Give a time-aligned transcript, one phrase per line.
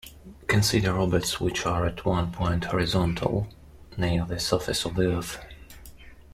[0.47, 3.47] Consider orbits which are at one point horizontal,
[3.97, 5.37] near the surface of the Earth.